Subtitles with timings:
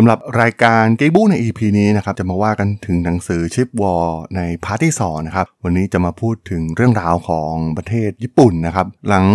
[0.00, 9.26] สำหรับรายการ Geek Book ใน EP นี้นะครับจะมาว่ากันถึงหนังสือ Chip War ใน part ที่2นะครับวันนี้จะมาพูดถึงเรื่องราวของประเทศญี่ปุ่นนะครับหลัง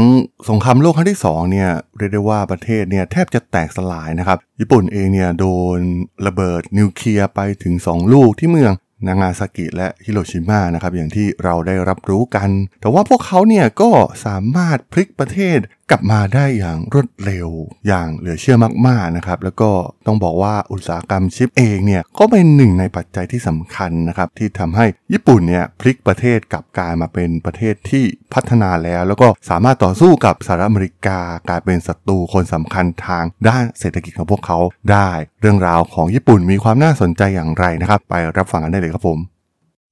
[0.49, 5.45] สงครามโลกครั้งที่2เนี่ยเรียกได้ว่าประเทศเนี่ยแทบจะแตกสลายนะครับญี่ปุ่นเองเนี่ยโด
[5.77, 5.79] น
[6.27, 8.73] ระเบิดนิวเคลียร์ไปถึง 2 ลูกที่เมือง
[9.07, 12.49] นางาซากิและฮิโรชิมานะครับอย่างที่เราได้รับรู้กัน
[12.81, 13.89] แต่ว่าพวกเขาเนี่ยก็
[14.25, 15.57] สามารถพลิกประเทศ
[15.89, 17.49] กลับมาได้อย่างรวดเร็ว
[17.87, 18.57] อย่างเหลือเชื่อ
[18.87, 19.71] มากๆนะครับ แล้วก็
[20.05, 34.59] ต้องบอกว่าอุตสาหกรรมชิปเองเนี่ยก็เป็นหนึ่งในปัจจัยที่สำคัญนะครับ ที่ทำให้ญี่ปุ่นเนี่ยพลิกประเทศกลับกลายมาเป็นประเทศที่พัฒนาแล้ว แล้วก็สามารถต่อสู้กับสหรัฐอเมริกากลายเป็นศัตรูคนสำคัญทางด้านเศรษฐกิจของพวกเขา
[34.91, 35.09] ได้
[35.41, 39.19] เรื่องราวของญี่ปุ่นมีความน่าสนใจอย่างไรนะครับ ไปรับฟังกันได้เลยครับผม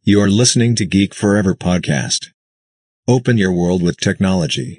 [0.09, 2.21] You're listening to Geek Forever podcast.
[3.15, 4.69] Open your world with technology.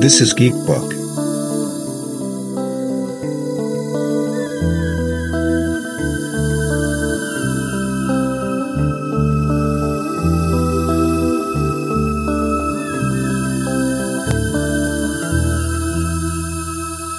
[0.00, 0.92] This is Geek Book.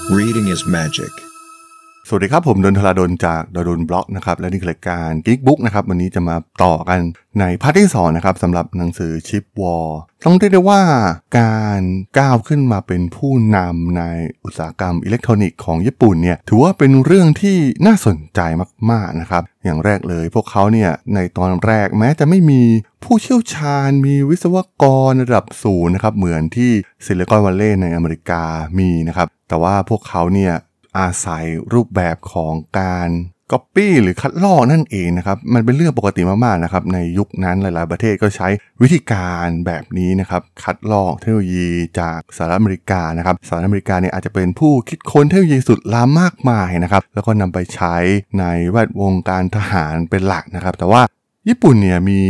[0.09, 1.28] Reading is magic.
[2.11, 6.99] สวัสดีครับ ผมดนทลาดนจาก ด.ดล็อกนะครับและนี่คือรายการ Geek Book นะครับวันนี้จะมาต่อกัน
[7.39, 9.89] ใน part ที่2นะครับสำหรับหนังสือ Chip War
[10.25, 10.81] ต้องเรียกได้ว่า
[11.39, 11.81] การ
[12.19, 14.03] ก้าวขึ้นมาเป็นผู้นำใน
[14.43, 18.39] อุตสาหกรรมอิเล็กทรอนิกส์ของญี่ปุ่นเนี่ยถือว่าเป็นเรื่องที่น่าสนใจ
[18.91, 22.61] มากๆนะครับอย่างแรกเลยพวกเขาเนี่ยในตอนแรกแม้จะไม่มี
[23.03, 26.71] ผู้เชี่ยวชาญมีวิศวกรระดับสูงนะครับเหมือนที่
[27.05, 28.43] ซิลิคอนวัลเลย์ในอเมริกา
[28.79, 30.53] มีนะครับแต่ว่าพวกเขาเนี่ย
[30.97, 33.09] อาศัยรูปแบบของการ
[33.53, 38.47] ก๊อปปี้หรือคัดลอกนั่นเองนะครับ มันเป็นเรื่องปกติมากๆนะครับ ในยุคนั้นหลายๆประเทศก็ใช้
[38.81, 47.95] วิธีการแบบนี้นะครับ คัดลอกเทคโนโลยีจากสหรัฐอเมริกานะครับสหรัฐอเมริกาเนี่ยอาจจะเป็นผู้คิดค้นเทคโนโลยีสุดล้ำมากมายนะครับ แล้วก็นำไปใช้
[48.39, 51.01] ในแวดวงการทหารเป็นหลักนะครับ แต่ว่า
[51.47, 52.21] ญี่ปุ่นเนี่ยมี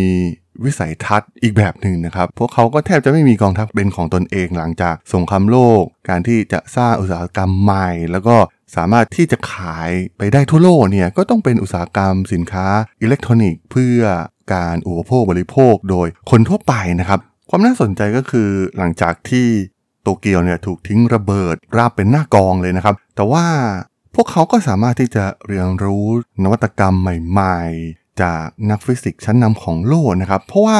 [0.65, 8.35] วิสัยทัศน์อีกแบบหนึ่งนะครับ พวกเขาก็แทบจะไม่มีกองทัพเป็นของตนเองหลังจากสงครามโลก การที่จะสร้างอุตสาหกรรมใหม่ แล้วก็
[8.75, 12.67] สามารถที่จะขายไปได้ทั่วโลกเนี่ยก็ต้องเป็นอุตสาหกรรมสินค้า
[13.01, 14.01] อิเล็กทรอนิกส์ เพื่อ
[14.53, 17.19] การอุปโภคบริโภคโดยคนทั่วไปนะครับ
[17.49, 19.47] ความน่าสนใจก็คือหลังจากที่
[20.01, 23.45] โตเกียวเนี่ยถูกทิ้งระเบิดราบเป็นหน้ากองเลยนะครับ แต่ว่า
[24.15, 26.05] พวกเขาก็สามารถที่จะเรียนรู้
[26.43, 27.59] นวัตกรรมใหม่
[27.91, 30.79] ๆ จากนักฟิสิกส์ชั้นนำของโลกนะครับ เพราะว่า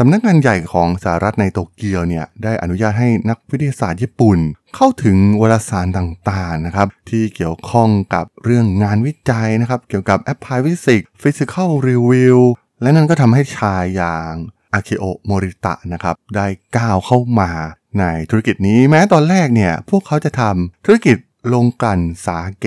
[0.00, 4.38] สำนักงานใหญ่ของสหรัฐในโตเกียวเนี่ยได้อนุญาตให้นักวิทยาศาสตร์ญี่ปุ่น
[4.76, 12.38] เข้าถึงวารสารต่างๆนะครับที่เกี่ยวข้องกับเรื่องงานวิจัยนะครับเกี่ยวกับแอปพลายฟิสิกส์ฟิสิก a l รีวิว
[12.82, 14.32] และนั่นก็ทำให้ชายอย่าง
[14.74, 17.50] อาคิโอโมริตะนะครับได้ก้าวเข้ามา
[17.98, 21.16] ในธุรกิจนี้แม้ตอนแรกเนี่ยพวกเขาจะทำธุรกิจ
[21.48, 22.66] โรงกลั่นสาเก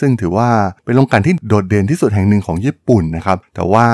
[0.00, 0.50] ซึ่งถือว่า
[0.84, 3.86] เป็นโรงกลั่นที่โดดเด่นที่สุดแห่งหนึ่งของญี่ปุ่นนะครับแต่ว่า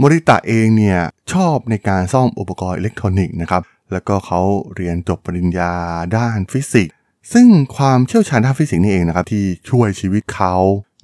[0.00, 0.98] โมริตะเองเนี่ย
[1.32, 3.62] ชอบในการซ่อมอุปกรณ์อิเล็กทรอนิกส์นะครับ
[3.92, 4.40] แล้วก็เขา
[4.76, 5.72] เรียนจบปริญญา
[6.16, 6.94] ด้านฟิสิกส์
[7.32, 10.54] ซึ่งความเชี่ยวชาญด้านฟิสิกส์นี่เองนะครับที่ช่วยชีวิตเขา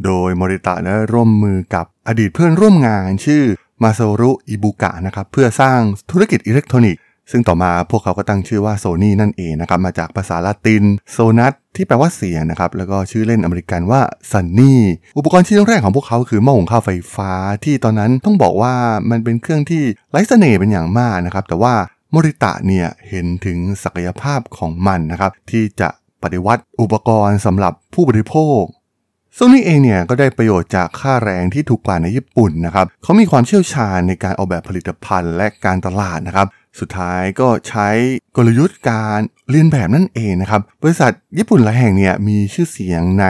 [0.05, 3.43] โดยโมริตะได้ร่วมมือกับอดีตเพื่อนร่วมงานชื่อ
[3.83, 5.81] มาซารุอิบุกะนะครับเพื่อสร้าง
[6.11, 14.01] ธุรกิจอิเล็กทรอนิกส์ ซึ่งต่อมาพวกเขาก็ตั้งชื่อว่าโซนี่นั่นเองนะครับ มาจากภาษาละตินโซนัสที่แปลว่าเสียงนะครับ แล้วก็ชื่อเล่นอเมริกันว่า
[14.31, 14.81] ซันนี่
[15.19, 17.33] อุปกรณ์ชิ้นแรกของพวกเขาคือหม้อหุงข้าวไฟฟ้า
[17.65, 18.75] ที่ตอนนั้นต้องบอกว่า
[19.11, 21.75] มันเป็นเครื่องที่ไร้เสน่ห์เป็นอย่างมากนะครับ แต่ว่า
[22.15, 25.89] มริตะเนี่ยเห็นถึงศักยภาพของมันนะครับ ที่จะ
[26.23, 28.63] ปฏิวัติอุปกรณ์สำหรับผู้บริโภค
[29.35, 36.47] โซนี่เองเนี่ยก็ได้ประโยชน์จากค่าแรงที่ถูกกว่าในญี่ปุ่นนะครับ เขามีความเชี่ยวชาญในการออกแบบผลิตภัณฑ์และการตลาดนะครับ
[36.81, 37.89] สุดท้ายก็ใช้
[38.37, 43.27] กลยุทธ์การเรียนแบบนั่นเองนะครับ บริษัทญี่ปุ่นหลายแห่งเนี่ยมีชื่อเสียงใน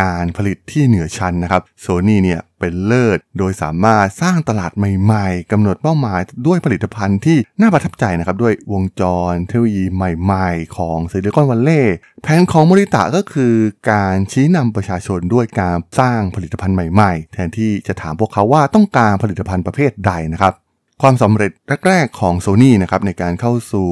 [0.00, 13.54] การผลิตที่เหนือชั้นนะครับโซนี่เนี่ยเป็นเลิศ โดยสามารถสร้างตลาดใหม่ๆกำหนดเป้าหมายด้วยผลิตภัณฑ์ที่น่าประทับใจนะครับด้วยวงจรเทคโนโลยีใหม่ๆ ของซิลิคอนวัลเลย์แผนของมริตะก็คือ
[13.90, 20.54] การชี้นำประชาชนด้วยการสร้างผลิตภัณฑ์ใหม่ๆ แทนที่จะถามพวกเขาว่าต้องการผลิตภัณฑ์ประเภทใดนะครับ
[21.02, 21.50] ความสำเร็จ
[21.88, 23.88] แรกๆของ Sony นะครับในการเข้าสู่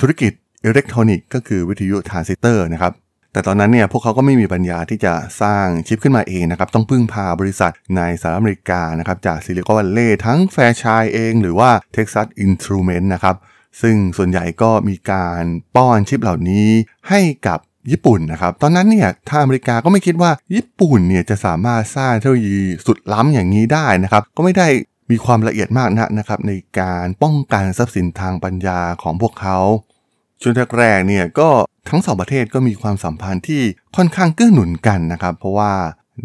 [0.00, 0.32] ธุรกิจ
[0.64, 2.92] อิเล็กทรอนิกส์ก็คือวิทยุทรานซิสเตอร์นะครับ
[3.32, 13.36] แต่ตอนนั้นเนี่ยพวกเขาก็ไม่มีปัญญาที่จะสร้างชิปขึ้นมาเองนะครับ ต้องพึ่งพาบริษัทในสหรัฐอเมริกานะครับจากซิลิคอนวัลเลย์ทั้ง Fairchild เองหรือว่า Texas Instrument นะครับ
[13.82, 15.44] ซึ่งส่วนใหญ่ก็มีการ
[15.76, 16.68] ป้อนชิปเหล่านี้
[17.08, 17.58] ให้กับ
[17.90, 24.68] ญี่ปุ่นนะครับ ตอนนั้นเนี่ยทางอเมริกาก็ไม่คิดว่าญี่ปุ่นเนี่ยจะสามารถสร้างเทคโนโลยีสุดล้ำอย่างนี้ได้นะครับ ก็ไม่ได้
[25.10, 29.58] มีความละเอียดมากนักนะครับในการป้องกันทรัพย์สินทางปัญญาของพวกเขา
[30.40, 31.48] ช่วงแรกๆเนี่ยก็
[31.88, 33.62] ทั้งสองประเทศก็มีความสัมพันธ์ที่
[33.96, 35.72] ค่อนข้างเกื้อหนุนกันนะครับ เพราะว่า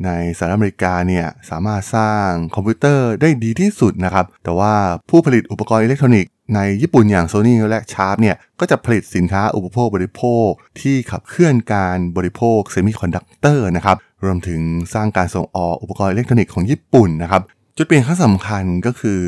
[0.06, 4.74] ในสหรัฐอเมริกาเนี่ยสามารถสร้างคอมพิวเตอร์ได้ดีที่สุดนะครับ แต่ว่า
[5.09, 10.47] ผู้ผลิตอุปกรณ์อิเล็กทรอนิกส์ในญี่ปุ่นอย่าง Sony และ Sharp เนี่ยก็จะผลิตสินค้าอุปโภคบริโภค
[10.81, 14.62] ที่ขับเคลื่อนการบริโภค semiconductor นะครับรวมถึง
[14.94, 17.41] สร้างการส่งออกอุปกรณ์อิเล็กทรอนิกส์ของญี่ปุ่นนะครับ
[17.77, 19.21] จุดเปลี่ยนครั้งสำคัญก็คือ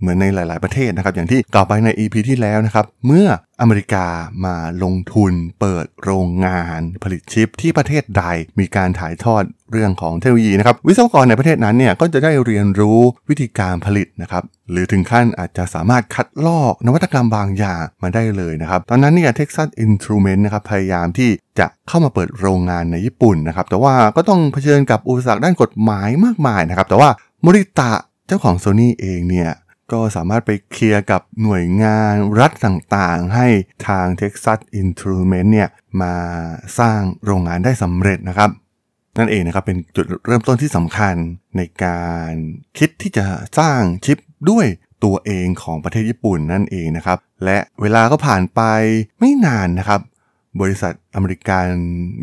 [0.00, 3.26] เหมือนในหลาย ๆ ประเทศนะครับ อย่างที่กล่าวไปใน EP ที่แล้วนะครับ เมื่อ
[3.60, 4.06] อเมริกา
[4.44, 8.24] มาลงทุนเปิดโรงงานผลิตชิปที่ประเทศใด
[8.58, 9.42] มีการถ่ายทอด
[9.72, 12.98] เรื่องของเทคโนโลยีนะครับ วิศวกรในประเทศนั้นเนี่ยก็จะได้เรียนรู้
[13.28, 27.10] วิธีการผลิตนะครับ หรือถึงขั้นอาจจะสามารถคัดลอกนวัตกรรมบางอย่างมาได้เลยนะครับ ตอนนั้นเนี่ย Texas Instrument นะครับพยายามที่จะเข้ามาเปิดโรงงานในญี่ปุ่นนะครับ แต่ว่าก็ต้องเผชิญกับอุปสรรคด้านกฎหมายมากมายนะครับ แต่ว่า
[27.44, 27.92] มริตะ
[28.26, 29.50] เจ้าของ Sony เองเนี่ย
[29.92, 33.46] ก็สามารถไปเคลียร์กับหน่วยงานรัฐต่างๆ ให้
[33.88, 35.68] ทาง Texas Instrument เนี่ย
[36.02, 36.14] มา
[36.78, 38.50] สร้างโรงงานได้สำเร็จนะครับ
[39.18, 41.14] นั่นเองนะครับเป็นจุดเริ่มต้นที่สำคัญ
[41.56, 42.30] ในการ
[42.78, 43.26] คิดที่จะ
[43.58, 44.18] สร้างชิป
[44.50, 44.66] ด้วย
[45.04, 48.60] ตัวเองของประเทศญี่ปุ่นนั่นเองนะครับ และเวลาก็ผ่านไป
[49.20, 50.00] ไม่นานนะครับ
[50.60, 51.66] บริษัทอเมริกัน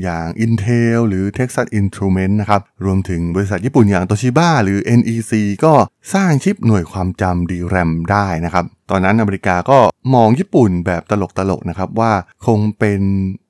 [0.03, 5.33] อย่าง Intel หรือ Texas Instrument นะครับ รวมถึงบริษัทญี่ปุ่นอย่าง Toshiba หรือ NEC
[5.65, 5.73] ก็
[6.13, 9.79] สร้างชิปหน่วยความจำ DRAM ได้นะครับ ตอนนั้นอเมริกาก็
[10.13, 11.13] มองญี่ปุ่นแบบต
[11.49, 12.13] ลกๆนะครับว่า
[12.45, 13.01] คงเป็น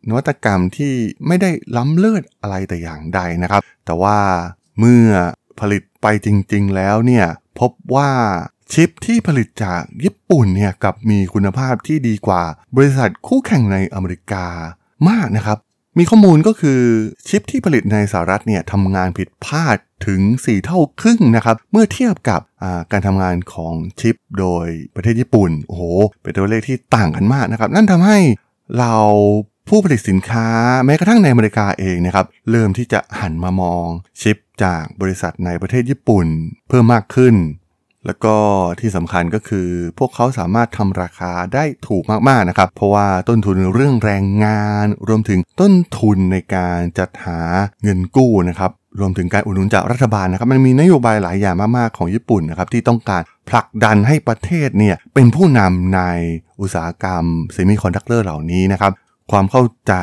[0.09, 0.93] นวัตกรรมที่
[1.27, 4.17] ไม่ได้ล้ำเลิศอะไรแต่อย่างใดนะครับ แต่ว่า
[4.79, 5.07] เมื่อ
[5.59, 7.25] ผลิตไปจริงๆแล้วเนี่ย
[7.59, 8.11] พบว่า
[8.73, 12.43] ชิปที่ผลิตจากญี่ปุ่นเนี่ยกับมีคุณภาพที่ดีกว่า
[12.75, 14.45] บริษัทคู่แข่งในอเมริกา
[15.09, 15.57] มากนะครับ
[15.97, 16.81] มีข้อมูลก็คือ
[17.27, 22.41] ชิปที่ผลิตในสหรัฐเนี่ยทำงานผิดพลาดถึง 4 เท่าครึ่งนะครับ เมื่อเทียบกับ
[22.91, 25.83] การทำงานของชิปโดยประเทศญี่ปุ่น โอ้โห
[26.21, 28.17] เป็นตัวเลขที่ต่างกันมากนะครับ นั่นทำให้
[28.79, 28.95] เรา
[29.69, 30.47] ผู้ผลิตสินค้า
[30.85, 33.85] แม้กระทั่งในอเมริกาเองนะครับ เริ่มที่จะหันมามอง
[34.21, 36.27] ชิปจากบริษัทในประเทศญี่ปุ่น
[36.69, 37.35] เพิ่มมากขึ้น
[38.07, 38.35] แล้วก็
[38.79, 39.67] ที่สำคัญก็คือ
[39.99, 47.39] พวกเขาสามารถทำราคาได้ถูกมากๆนะครับ เพราะว่าต้นทุนเรื่องแรงงาน รวมถึงต้นทุนในการจัดหา
[47.83, 56.01] เงินกู้นะครับรวมถึงการอุดหนุนจากรัฐบาลนะครับมันมีนโยบายหลายอย่างมากๆของญี่ปุ่นนะครับที่ต้องการผลักดันให้ประเทศเนี่ยเป็นผู้นำใน
[56.61, 57.23] อุตสาหกรรม
[57.53, 58.91] เซมิคอนดักเตอร์เหล่านี้นะครับ
[59.31, 59.93] ความเข้าใจ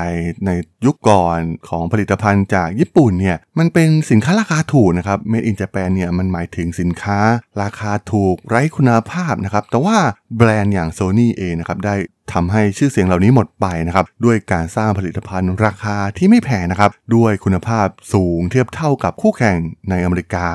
[0.47, 0.51] ใน
[0.87, 1.39] ยุคก่อน
[1.69, 7.19] ของผลิตภัณฑ์จากญี่ปุ่นเนี่ยมันเป็นสินค้าราคาถูกนะครับ Made in Japan เนี่ยมันหมายถึงสินค้า
[7.63, 9.97] ราคาถูกไร้คุณภาพนะครับ แต่ว่า
[10.37, 11.95] แบรนด์อย่าง Sony เองนะครับได้
[12.33, 19.57] ทำให้ชื่อเสียงเหล่านี้หมดไปนะครับด้วยการสร้างผลิตภัณฑ์ราคาที่ไม่แพงนะครับด้วยคุณภาพสูงเทียบเท่ากับคู่แข่ง
[19.91, 20.49] ในอเมริกา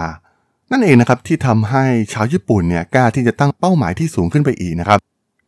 [0.72, 5.00] นั่นเองนะครับที่ทำให้ชาวญี่ปุ่นเนี่ยกล้าที่จะตั้งเป้าหมายที่สูงขึ้นไปอีกนะครับ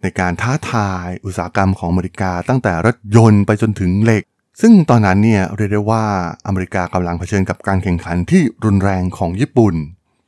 [0.04, 4.24] ในการท้าทายอุตสาหกรรมของอเมริกาตั้งแต่รถยนต์ไปจนถึงเหล็ก
[4.62, 6.06] ซึ่งตอนนั้นเนี่ยเรียกได้ว่า
[6.48, 9.76] อเมริกากำลังเผชิญกับการแข่งขันที่รุนแรงของญี่ปุ่น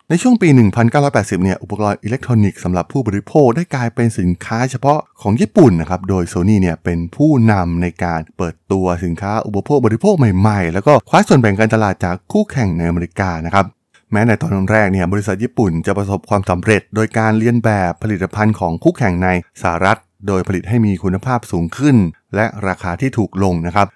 [0.09, 0.49] ในช่วงปี
[0.95, 13.65] 1980 เนี่ยอุปกรณ์อิเล็กทรอนิกส์สำหรับผู้บริโภคได้กลายเป็นสินค้าเฉพาะของญี่ปุ่นนะครับ โดยโซนี่เนี่ยเป็นผู้นำในการเปิดตัวสินค้าอุปโภคบริโภคใหม่ๆ แล้วก็คว้าส่วนแบ่งการตลาดจากคู่แข่งในอเมริกานะครับ
[14.13, 19.29] แม้ในตอนแรกเนี่ยบริษัทญี่ปุ่นจะประสบความสำเร็จ โดยการเลียนแบบผลิตภัณฑ์ของคู่แข่งใน
[19.61, 21.95] สหรัฐ โดยผลิตให้มีคุณภาพสูงขึ้น
[22.35, 23.87] และราคาที่ถูกลงนะครับ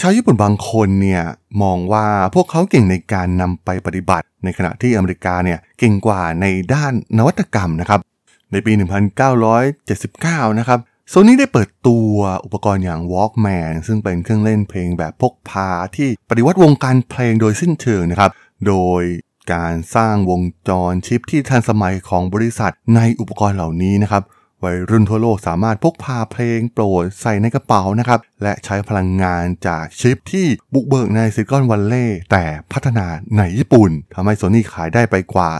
[0.00, 1.22] ชาวญี่ปุ่นบางคนเนี่ย
[1.62, 8.00] มองว่าพวกเขาเก่งในการนำไปปฏิบัติ ในขณะที่อเมริกาเนี่ยเก่งกว่าในด้านนวัตกรรมนะครับ
[8.52, 8.72] ในปี
[9.86, 12.12] 1979 นะครับโซนี่ได้เปิดตัว
[12.44, 18.32] อุปกรณ์อย่าง Walkman ซึ่งเป็นเครื่องเล่นเพลงแบบพกพาที่ปฏิวัติวงการเพลงโดยสิ้นเชิงนะครับ
[18.66, 19.02] โดย
[19.52, 24.24] การสร้างวงจรชิปที่ทันสมัยของบริษัทในอุปกรณ์เหล่านี้นะครับ
[24.64, 33.06] วัยรุ่นทั่วโลกสามารถพกพาเพลงโปรดใส่ในกระเป๋านะครับ และใช้พลังงานจากชิปที่บุกเบิกในซิลิคอนวัลเลย์แต่พัฒนา
[33.36, 35.50] ในญี่ปุ่นทำให้โซนี่ขายได้ไปกว่า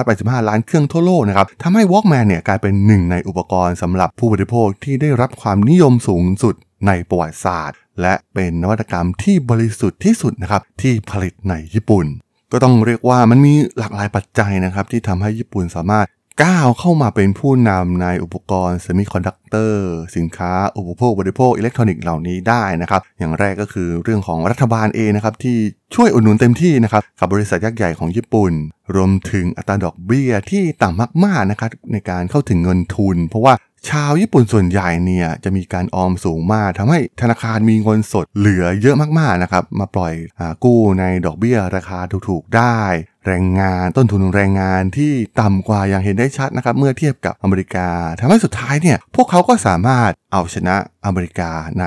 [0.00, 6.54] 385 ล้านเครื่องทั่วโลกนะครับทำให้ Walkman เนี่ยกลายเป็นหนึ่งในอุปกรณ์สำหรับผู้บริโภคที่ได้รับความนิยมสูงสุด
[6.86, 12.06] ในประวัติศาสตร์ และเป็นนวัตกรรมที่บริสุทธิ์ที่สุดนะครับที่ผลิตในญี่ปุ่น
[12.52, 16.06] ก็ต้องเรียกว่ามันมีหลากหลายปัจจัยนะครับ ที่ทำให้ญี่ปุ่นสามารถ
[16.42, 25.56] ก้าวเข้ามาเป็นผู้นำในอุปกรณ์เซมิคอนดักเตอร์สินค้าอุปโภคบริโภคอิเล็กทรอนิกส์เหล่านี้ได้นะครับ อย่างแรกก็คือเรื่องของรัฐบาลเองนะครับ ที่
[25.94, 28.52] ช่วยอุดหนุนเต็มที่นะครับ กับบริษัทยักษ์ใหญ่ของญี่ปุ่น
[28.94, 33.52] รวมถึงอัตราดอกเบี้ยที่ต่ำมากๆนะครับในการเข้าถึงเงินทุน เพราะว่า
[33.88, 42.80] ชาวญี่ปุ่นส่วนใหญ่เนี่ยจะมีการออมสูงมากทำให้ธนาคารมีเงินสดเหลือเยอะมากๆนะครับมาปล่อยอกู้ในดอกเบี้ยราคาถูกๆได้
[43.26, 47.88] แรงงานต้นทุนแรงงานที่ต่ำกว่าอย่างเห็นได้ชัดนะครับเมื่อเทียบกับอเมริกา
[48.20, 51.86] ทำให้สุดท้ายเนี่ยพวกเขาก็สามารถเอาชนะอเมริกาใน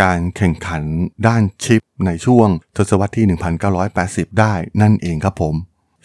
[0.00, 0.82] การแข่งขัน
[1.26, 3.26] ด้านชิปในช่วงทศวรรษที่
[3.82, 5.54] 1980 ได้นั่นเองครับผม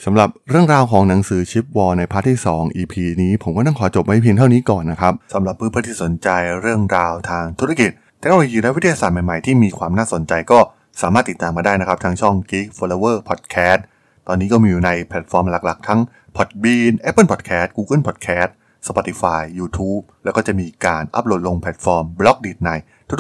[0.06, 6.30] สำหรับเรื่องราวของหนังสือชิปวอลในพาร์ทที่ 2 EP นี้ผมก็ต้องขอจบไว้เพียงเท่านี้ก่อนนะครับสำหรับเพื่อนๆที่สนใจ
[6.62, 10.60] เรื่องราวทางธุรกิจเทคโนโลยีและวิทยาศาสตร์ใหม่ๆ ที่มีความน่าสนใจก็
[11.02, 13.82] สามารถติดตามมาได้นะครับ ทางช่อง Geek Forever Podcast
[14.28, 16.00] ตอนนี้ก็มีอยู่ในแพลตฟอร์มหลักๆ ทั้ง
[16.36, 18.50] Podbean Apple Podcast Google Podcast
[18.88, 22.70] Spotify YouTube แล้วก็จะมีการอัปโหลดลงแพลตฟอร์ม Blockdit ใน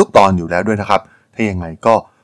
[0.01, 1.01] ทุกๆ ตอนอยู่แล้วด้วยนะครับ
[1.33, 1.95] ถ้ายังไงก็